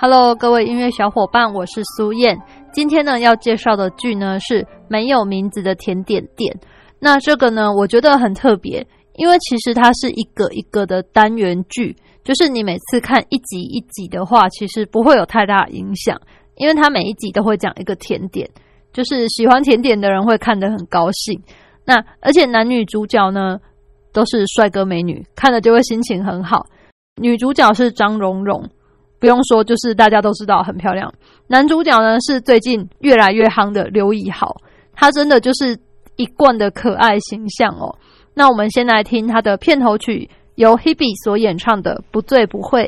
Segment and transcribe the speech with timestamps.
[0.00, 2.40] Hello，各位音乐小伙伴，我是苏燕。
[2.72, 6.56] 今天呢，要介绍的剧呢是没有名字的甜点店。
[7.00, 16.16] 那这个呢，我觉得很特别，因为其实它是一个一个的单元剧，就是你每次看一集一集的话，其实不会有太大影响，
[16.54, 18.48] 因为它每一集都会讲一个甜点，
[18.92, 21.42] 就是喜欢甜点的人会看得很高兴。
[21.84, 23.58] 那而且男女主角呢
[24.12, 26.66] 都是帅哥美女，看了就会心情很好。
[27.20, 28.62] 女主角是张蓉蓉。
[29.18, 31.12] 不用说，就是大家都知道很漂亮。
[31.46, 34.56] 男主角呢是最近越来越夯的刘以豪，
[34.94, 35.78] 他真的就是
[36.16, 37.96] 一贯的可爱形象哦。
[38.34, 42.84] 那我们先来听他的片头曲，由 Hebe 所演唱的《不醉不会》。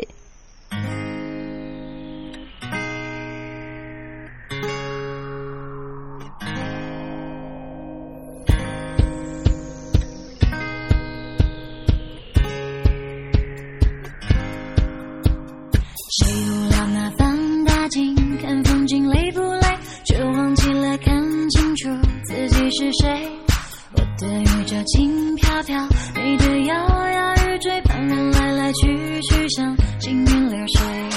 [18.41, 19.61] 看风景累不累
[20.05, 21.15] 却忘记了看
[21.51, 21.89] 清楚
[22.25, 23.29] 自己是谁。
[23.93, 26.75] 我的宇宙轻飘飘你的摇
[27.11, 31.10] 摇欲坠旁人来来去去像行云流水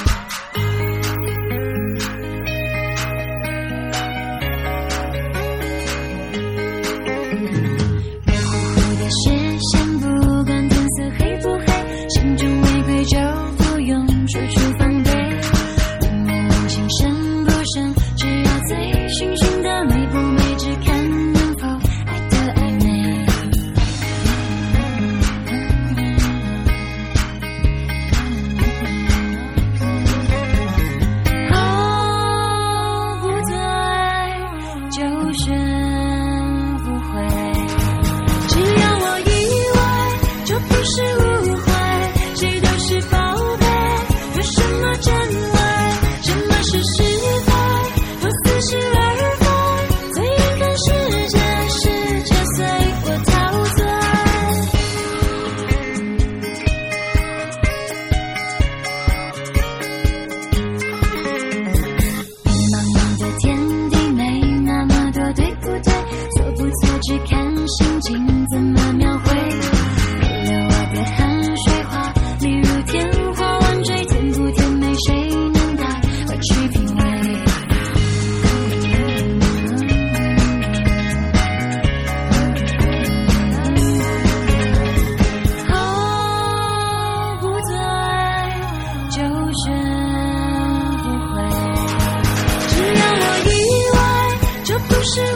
[95.03, 95.33] ocean.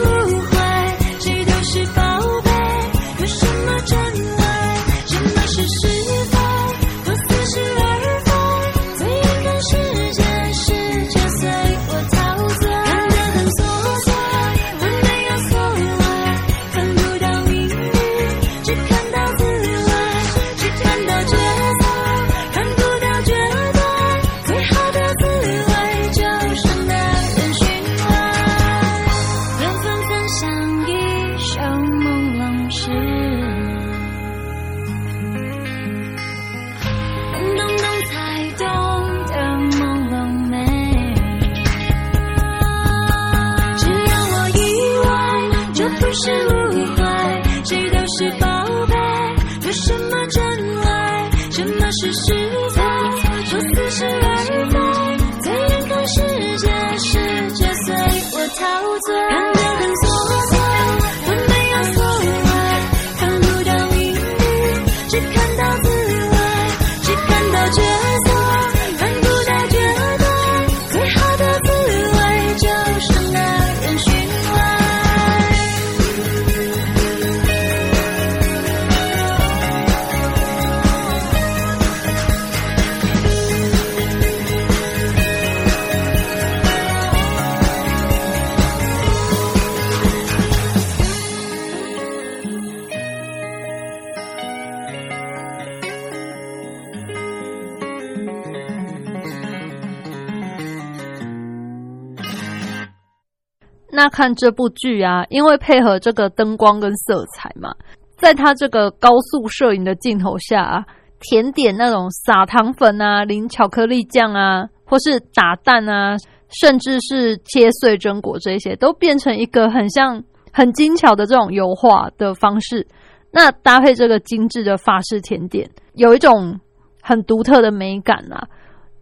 [103.98, 107.74] 那看这部剧啊，因为配合这个灯光跟色彩嘛，
[108.16, 110.86] 在它这个高速摄影的镜头下啊，
[111.18, 116.16] 甜点那种撒糖粉啊、淋巧克力酱啊，或是打蛋啊，
[116.48, 120.22] 甚至是切碎榛果这些，都变成一个很像
[120.52, 122.86] 很精巧的这种油画的方式。
[123.32, 126.60] 那搭配这个精致的法式甜点，有一种
[127.02, 128.46] 很独特的美感啊！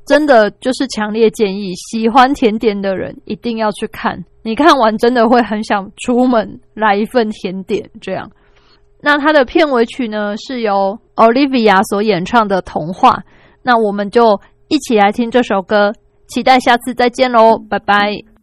[0.06, 4.24] 真的就是强烈建议喜欢甜点的人一定要去看。
[4.42, 7.90] 你看完真的会很想出门来一份甜点。
[8.00, 8.30] 这样，
[9.00, 13.10] 那它的片尾曲呢是由 Olivia 所演唱的《童话》。
[13.62, 15.92] 那我们就一起来听这首歌，
[16.28, 18.35] 期待下次再见喽，拜拜。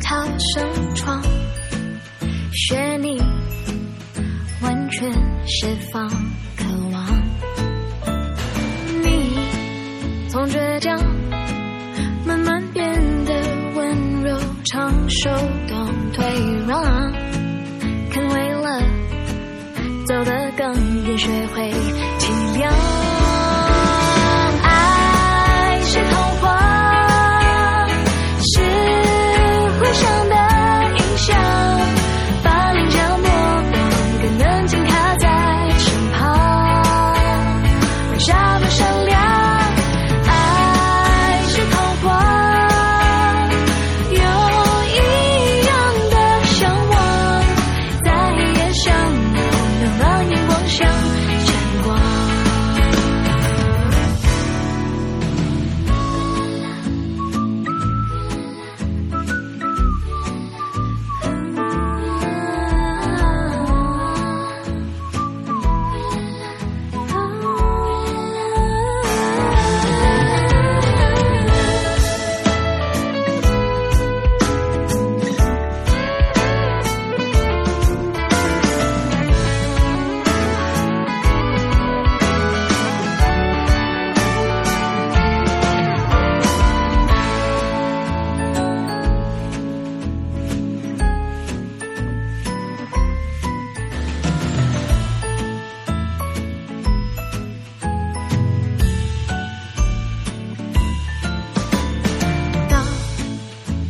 [0.00, 1.22] 逃生窗，
[2.52, 3.18] 学你
[4.62, 5.10] 完全
[5.46, 6.08] 释放
[6.56, 7.06] 渴望。
[9.02, 9.38] 你
[10.28, 10.98] 从倔强
[12.26, 12.92] 慢慢变
[13.24, 13.34] 得
[13.74, 15.28] 温柔，成熟
[15.68, 16.24] 到退
[16.66, 17.12] 让，
[18.10, 18.82] 肯为了
[20.06, 21.72] 走得更远，学会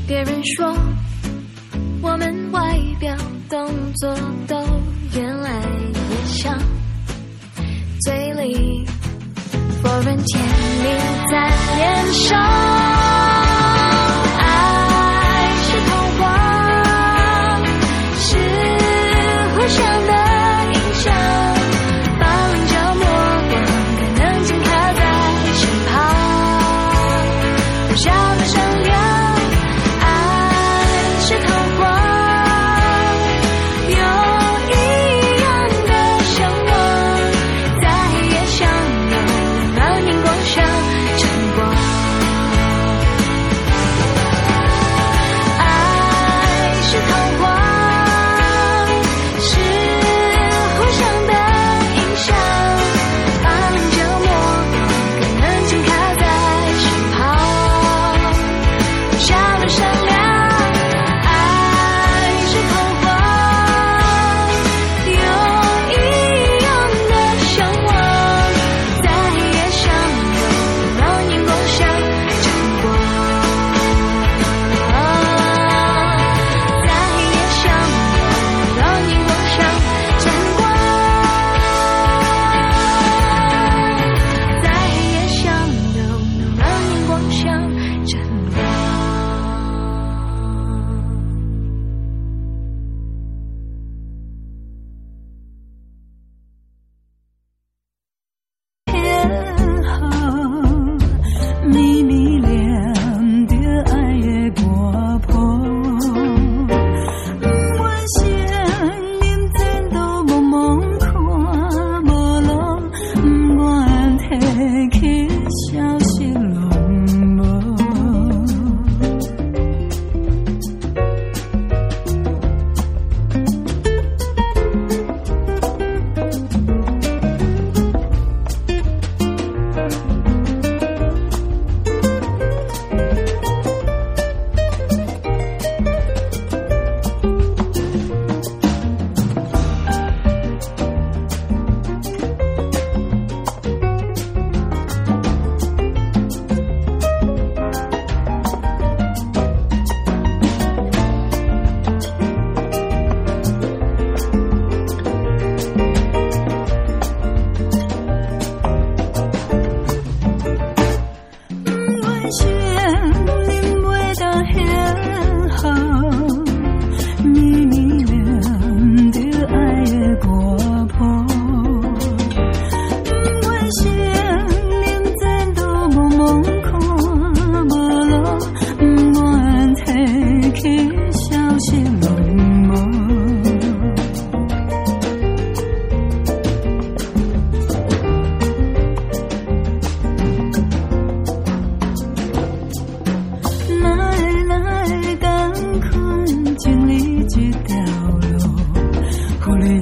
[0.08, 0.74] 别人说
[2.00, 2.60] 我们外
[2.98, 3.14] 表
[3.50, 4.56] 动作都
[5.14, 6.58] 越来越像，
[8.06, 8.86] 嘴里
[9.82, 10.42] 否认甜
[10.82, 10.98] 蜜
[11.30, 12.97] 在脸上。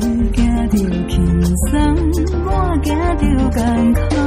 [0.06, 0.76] 你行着
[1.08, 1.72] 轻松，
[2.44, 2.48] 我
[2.84, 2.86] 行
[3.18, 4.25] 着艰苦。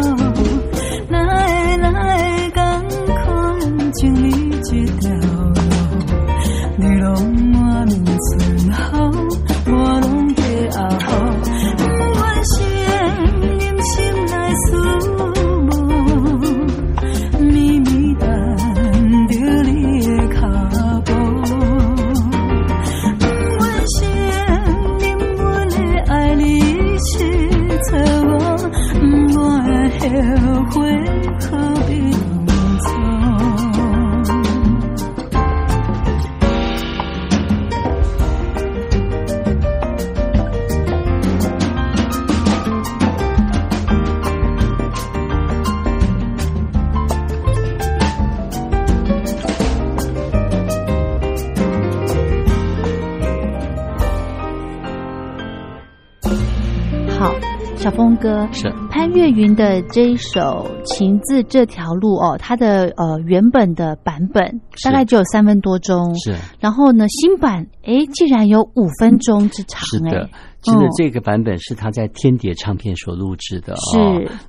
[58.20, 58.70] 哥是。
[58.90, 60.40] 潘越云的这一首
[60.84, 70.30] 《情字这条路》哦，它的呃原本的版本大概只有三分多钟，是，然后呢新版哎竟然有五分钟之长，是的，
[70.62, 74.00] 真的这个版本是他在天碟唱片所录制的，是，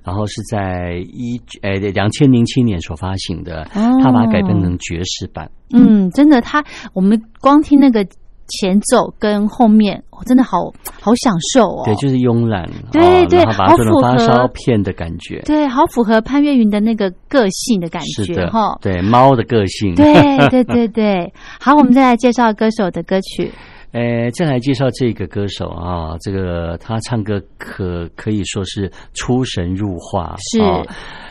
[0.03, 8.07] 然后是在一呃两千零七年所发行的，他把它改编成爵士版，嗯，真的，他我们光听那个。
[8.51, 10.59] 前奏跟后面，我真的好
[11.01, 11.83] 好享受哦。
[11.85, 15.41] 对，就是慵懒，对对，好符合发烧片的感觉。
[15.47, 18.79] 对，好符合潘越云的那个个性的感觉哈。
[18.81, 19.95] 对，猫的个性。
[19.95, 20.15] 对
[20.49, 23.51] 对对对，好，我们再来介绍歌手的歌曲。
[23.93, 30.61] 呃，再来介绍这个歌手啊，这个他唱歌可可以说是出神入化，是，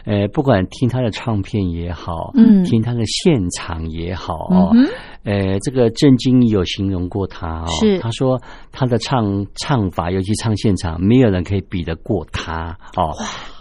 [0.05, 4.85] 呃，不管听他的唱片也好，嗯，听他的现场也好嗯，
[5.23, 13.15] 呃，这个郑经有形容过他哦，是，他说他的唱唱法，尤其唱现场，没有人可以比得过他哦。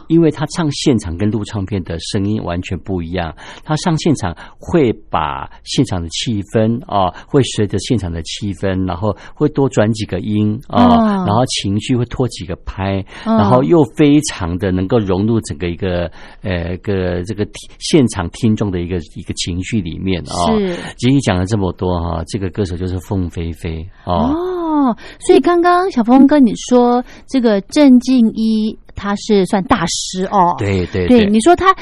[0.08, 16.10] 因为他唱现场跟录唱片的声音完全不一样，他上现场会把现场的气氛啊，会随着现场的气氛，然后会多转几个音啊，然后情绪会拖几个拍，然后又非常的能够融入整个一个
[16.42, 17.46] 呃个这个
[17.78, 20.34] 现场听众的一个一个情绪里面啊。
[20.56, 24.32] 是，其实讲了这么多哈，这个歌手就是凤飞飞哦。
[24.32, 28.78] 哦，所以刚刚小峰跟你说这个郑静一。
[28.98, 31.72] 他是算大师哦，对对对，你说他，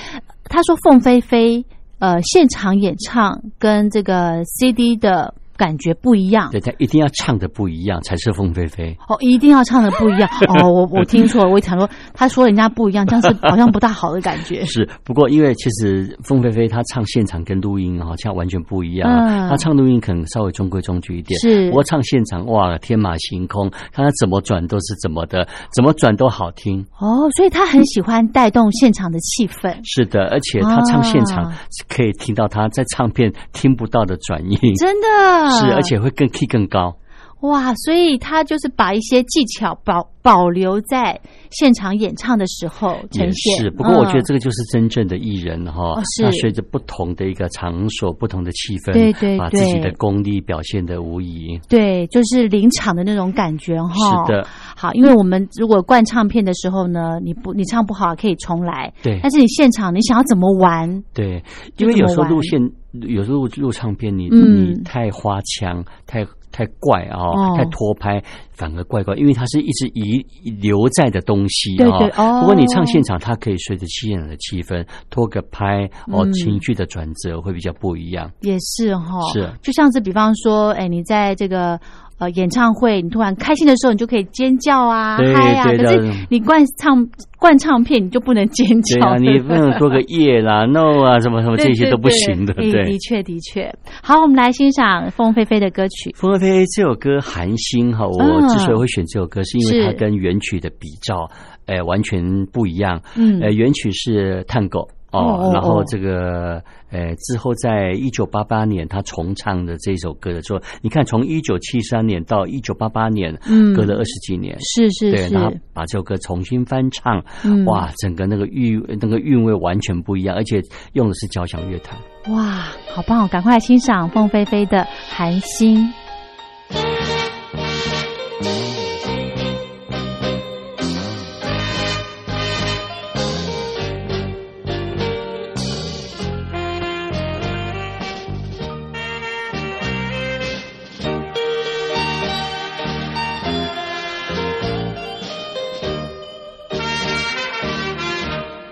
[0.45, 1.65] 他说凤飞飞，
[1.99, 5.33] 呃，现场演唱跟这个 CD 的。
[5.57, 8.97] 感觉不一样，对他一定要唱的不一样才是凤飞飞。
[9.09, 10.29] 哦，一定要唱的不一样。
[10.63, 14.65] 哦，我我听错了，我想说他说人家不一样，这样是好像不大好的感觉。
[14.67, 19.49] 是，不过因为其实凤飞飞他唱现场跟录音好像完全不一样，嗯。
[19.49, 26.85] 他唱录音可能稍微中规中矩一点，是，不过唱现场哇，天马行空，看他怎么转都是怎么的，怎么转都好听。
[26.99, 29.75] 哦，所以他很喜欢带动现场的气氛。
[29.85, 31.53] 是的，而且他唱现场
[31.89, 35.46] 可以听到他在唱片听不到的转音，真的。
[35.51, 36.97] 是，而且会更 key 更高。
[37.41, 43.57] 哇，所以他就是把一些技巧保保留在现场演唱的时候呈现。
[43.59, 51.61] 是，不过我觉得这个就是真正的艺人哈，他随着不同的一个场所、不同的气氛，对对，把自己的功力表现的无疑。
[51.69, 53.93] 对，就是临场的那种感觉哈。
[54.27, 59.21] 是的，好，因为我们如果灌唱片的时候呢，你不你唱不好可以重来，对。
[59.23, 61.03] 但是你现场你想要怎么玩？
[61.13, 61.45] 对，
[61.77, 62.59] 因为有时候录线，
[62.93, 66.27] 有时候录唱片，你你太花腔太。
[66.53, 67.57] 太怪啊！
[67.57, 68.23] 太拖拍
[68.53, 70.25] 反而怪怪，因为它是一直遗
[70.61, 72.41] 留在的东西啊。
[72.41, 78.31] 不过你唱现场，它可以随着现场的气氛拖个拍哦，情绪的转折会比较不一样。
[78.41, 81.79] 也是哈，是就像是比方说，哎，你在这个。
[82.19, 85.65] 呃，演唱会你突然开心的时候，你就可以尖叫啊、嗨啊。
[85.65, 87.07] 可是你灌唱
[87.39, 89.17] 灌唱片，你就不能尖叫。
[89.17, 92.55] 你不能说个耶啦、no 啊，什么什么这些都不行的。
[92.55, 93.71] 对，的确的确。
[94.03, 96.11] 好，我们来欣赏凤飞飞的歌曲。
[96.15, 101.29] 凤飞飞这首歌《寒心》哈，我之所以会选这首歌，是因为它跟原曲的比照，
[101.67, 103.03] 哎，完全不一样。
[103.17, 104.81] 嗯，呃，原曲是探戈。
[105.19, 114.57] 哦然后哦这个呃之后在一九八八年他重唱的这首歌的时候，你看从一九七三年到一九八八年，嗯隔了二十几年。
[114.61, 120.61] 是是对，他是，把这首歌重新翻唱，嗯哇，整个那个韵那个韵味完全不一样，而且
[120.93, 121.99] 用的是交响乐团。
[122.35, 123.29] 哇，好棒！
[123.29, 125.79] 赶快欣赏凤飞飞的《寒心》。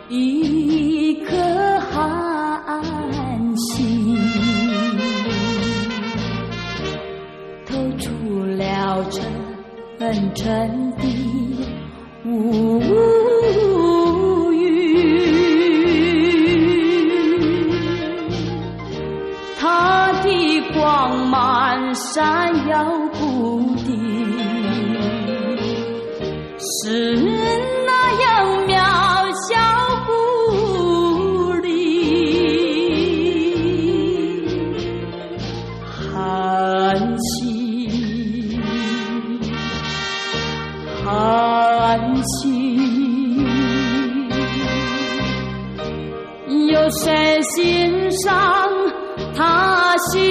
[0.09, 1.35] 一颗
[1.81, 4.17] 寒心，
[7.67, 8.11] 透出
[8.57, 10.84] 了沉沉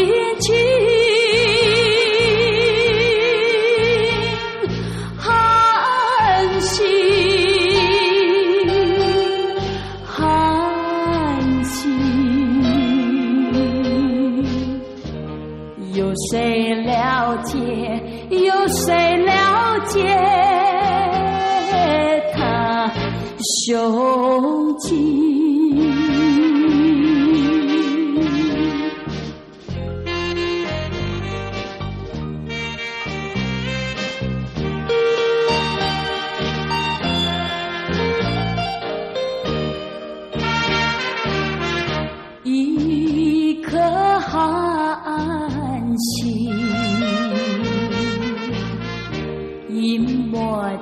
[0.08, 0.73] 他心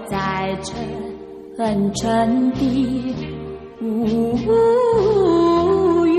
[0.09, 0.57] 在
[1.57, 3.15] 沉沉的
[3.81, 4.37] 无
[6.07, 6.09] 语，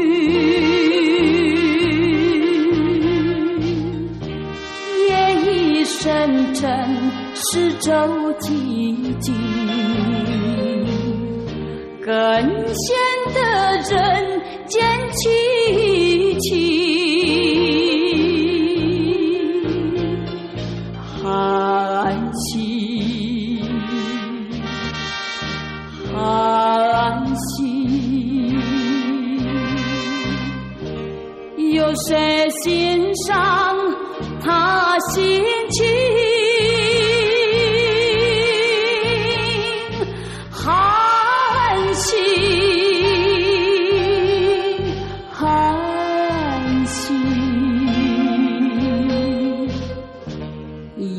[5.09, 5.11] 夜
[5.45, 6.69] 已深沉，
[7.35, 7.91] 四周
[8.41, 9.35] 寂静。
[12.05, 12.85] 更显
[13.33, 13.41] 得
[13.89, 13.93] 人
[14.67, 14.83] 间
[15.13, 15.21] 凄
[16.41, 17.02] 清。
[35.15, 35.85] 心情？
[40.51, 42.17] 寒心，
[45.31, 45.39] 寒
[46.87, 47.15] 心，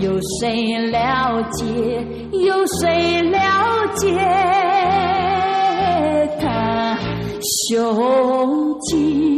[0.02, 0.42] 有谁
[0.90, 1.62] 了解？
[2.32, 3.38] 有谁了
[3.98, 4.08] 解
[6.42, 6.98] 他
[7.68, 9.33] 胸襟？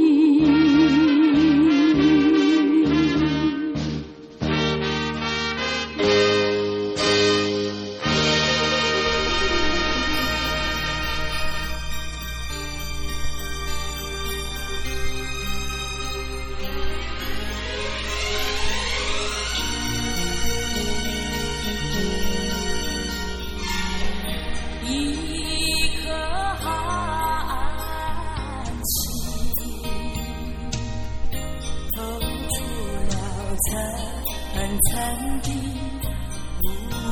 [34.55, 35.51] 层的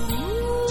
[0.10, 0.63] 无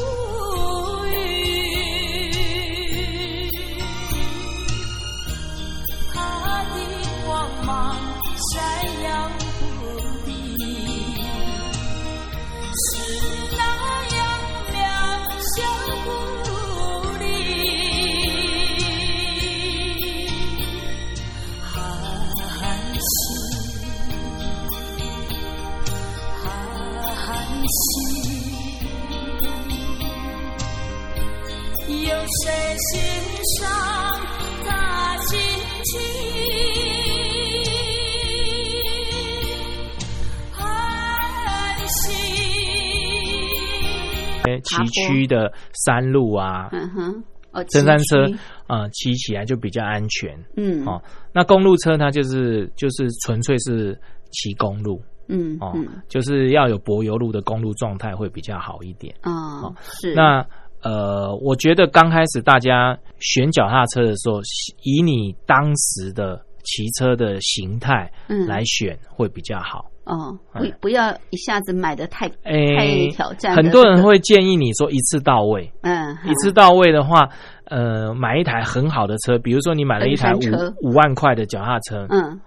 [44.87, 45.53] 崎岖的
[45.85, 48.25] 山路啊，嗯哼，哦，登山车
[48.67, 50.39] 啊、呃骑起来就比较安全。
[50.57, 51.01] 嗯，哦，
[51.33, 53.99] 那公路车它就是就是纯粹是
[54.31, 55.01] 骑公路。
[55.29, 55.87] 嗯哦，嗯。
[56.09, 59.15] 就是要有柏油路的公路状态会比较好一点。
[59.23, 60.15] 哦，是。
[60.15, 60.45] 那
[60.83, 64.41] 呃，我觉得刚开始大家选脚踏车的时候，
[64.83, 68.47] 以你当时的骑车的形态嗯。
[68.47, 69.91] 来选会比较好。
[70.05, 77.29] 哦，不哎不要一下子买的太诶太挑战的很多人这个会建议你说一次到位，嗯一次到位的话，
[77.67, 80.41] 呃，买一台很好的车，比如说你买了一台五
[80.83, 82.41] 五万块的脚踏车，嗯。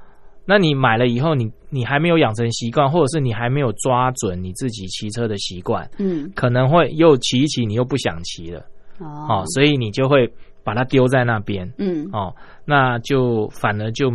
[0.47, 6.29] 那你买了以后，你你还没有养成习惯，或者是你还没有抓准你自己骑车的习惯，嗯。
[6.35, 8.59] 可能会又骑一骑，你又不想骑了，
[8.99, 9.27] 哦。
[9.29, 10.29] 哦，所以你就会
[10.65, 12.09] 把它丢在那边，嗯。
[12.11, 14.09] 哦，那就反而就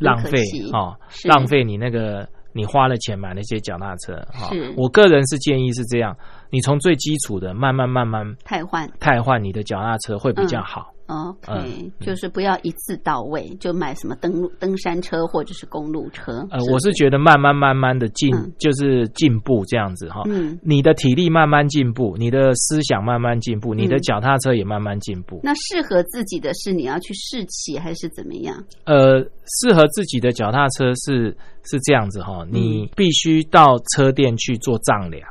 [0.00, 4.74] 浪费哦，浪费你那个你花了钱买那些脚踏车哈、是。
[4.76, 6.16] 我个人是建议是这样，
[6.50, 8.90] 你从最基础的慢慢慢慢汰换。
[8.98, 10.92] 汰换你的脚踏车会比较好。
[11.10, 16.46] OK，、嗯就是不要一次到位就买什么登登山车或者是公路车。
[16.50, 20.22] 呃，我是觉得慢慢慢慢的进、嗯就是进步这样子哈。
[20.26, 25.40] 嗯，你的体力慢慢进步，你的思想慢慢进步，你的嗯脚踏车也慢慢进步。
[25.42, 28.56] 那适合自己的是你要去试骑还是怎么样？
[28.84, 29.20] 呃，
[29.60, 35.28] 适合自己的脚踏车是是这样子嗯哈，你必须到车店去做丈量，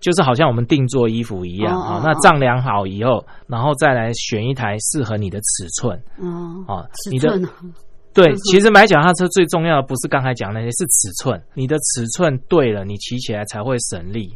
[0.00, 6.86] 就是好像我们定做衣服一样哦那哦丈量好以后，然后再来选一台适合你的尺寸哦，啊。
[7.10, 7.48] 你的尺寸哦
[8.14, 11.40] 对其实买脚踏车最重要的不是刚才讲那些，是尺寸。
[11.54, 14.34] 你的尺寸对了，你骑起来才会省力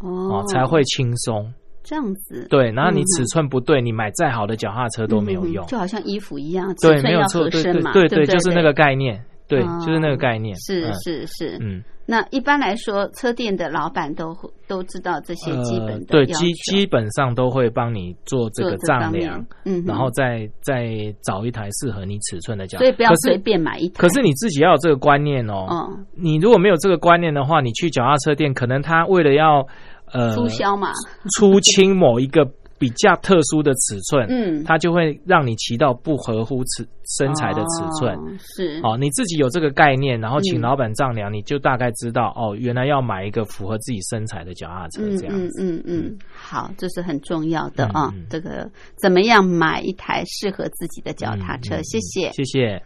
[0.00, 0.08] 哦
[0.40, 1.50] 哦，才会轻松。
[1.82, 2.46] 这样子。
[2.50, 5.68] 对，然后你尺寸不对，你买再好的脚踏车都没有用嗯。
[5.68, 10.56] 就好像衣服一样，对，没有错，对对对对，就是那个概念，对，哦就是那个概念。
[10.56, 11.58] 是嗯是是。
[11.60, 20.88] 嗯，那一般来说，车店的老板都会都知道这些基本的呃、对基基本上都会帮你做这个丈量，嗯，然后再再
[21.22, 22.78] 找一台适合你尺寸的脚。
[22.78, 23.94] 所以不要随便买一台。
[23.98, 25.66] 可是你自己要有这个观念哦。
[25.68, 29.66] 哦，你如果没有这个观念的话，你去脚踏车店，可能他为了要
[30.12, 30.88] 呃促销嘛，
[31.36, 32.48] 出清某一个
[32.82, 36.84] 比较特殊的尺寸，嗯，它就会让你骑到不合乎尺
[37.16, 38.12] 身材的尺寸。
[38.16, 45.62] 哦是哦，你自己有这个概念，然后请嗯老板丈量，你就大概知道哦，原来要买一个符合自己身材的脚踏车嗯嗯这样子。
[45.62, 48.68] 嗯嗯，好，这是很重要的啊、嗯嗯这个
[49.00, 51.76] 怎么样买一台适合自己的脚踏车？
[51.76, 52.32] 嗯嗯谢谢。
[52.32, 52.82] 谢谢。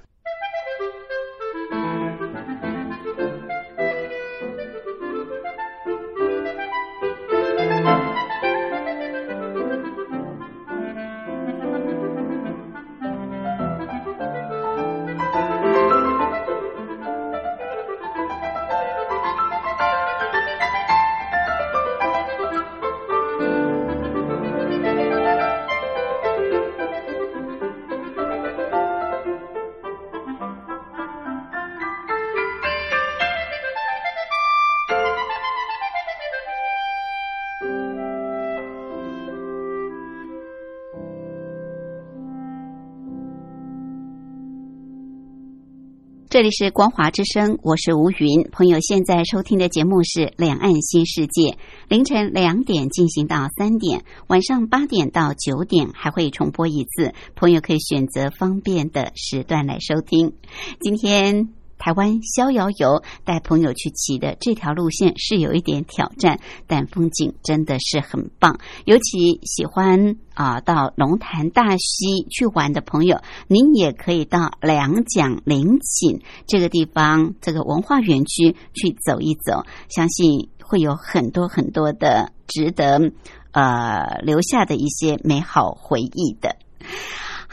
[46.36, 48.42] 这里是光华之声，我是吴云。
[48.52, 51.52] 朋友现在收听的节目是《两岸新世界》，
[51.88, 60.34] 凌晨两点进行到三点，晚上八点到九点还会重播一次，朋友可以选择方便的时段来收听。
[60.78, 61.48] 今天。
[61.78, 68.58] 台湾逍遥游带朋友去骑的这条路线是有一点挑战，但风景真的是很棒。
[68.84, 83.12] 尤其喜欢啊、到龙潭大溪去玩的朋友，您也可以到两蒋陵寝这个地方，这个文化园区去走一走，相信会有很多很多的值得
[83.52, 86.56] 呃留下的一些美好回忆的。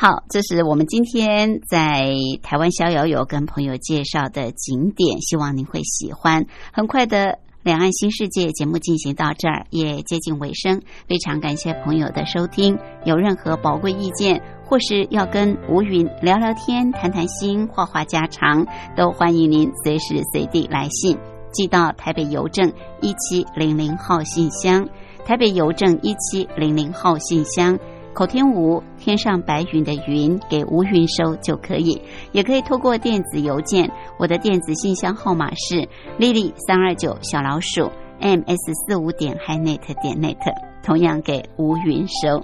[0.06, 2.12] 好，这是我们今天在
[2.42, 6.46] 台湾逍遥游跟朋友介绍的景点，希望您会喜欢。
[6.74, 7.40] 很快的。
[7.64, 12.78] 两岸新世界节目进行到这儿也接近尾声，非常感谢朋友的收听。
[13.06, 21.18] 有任何宝贵意见，或是要跟吴云聊聊天、谈谈心、话话家常，都欢迎您随时随地来信，
[21.54, 24.86] 寄到台北邮政一七零零号信箱。
[25.24, 27.80] 台北邮政一七零零号信箱。
[28.14, 32.00] 口天吴，天上白云的云，给吴云收就可以，
[32.32, 35.88] 也可以透过电子邮件，我的电子信箱号码是
[36.20, 40.38] lily 三二九小老鼠 ms 四五点 hinet 点 net，
[40.84, 42.40] 同样给吴云收，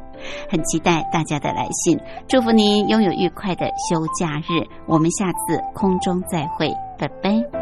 [0.50, 7.59] 很期待大家的来信，祝福您拥有愉快的休假日，我们下次空中再会，拜拜。